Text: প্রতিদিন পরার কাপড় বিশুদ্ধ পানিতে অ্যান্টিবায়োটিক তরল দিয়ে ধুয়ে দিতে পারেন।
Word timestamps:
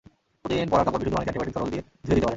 প্রতিদিন 0.41 0.67
পরার 0.71 0.85
কাপড় 0.85 0.99
বিশুদ্ধ 1.01 1.15
পানিতে 1.17 1.27
অ্যান্টিবায়োটিক 1.27 1.55
তরল 1.57 1.69
দিয়ে 1.73 1.83
ধুয়ে 2.05 2.15
দিতে 2.15 2.19
পারেন। 2.23 2.29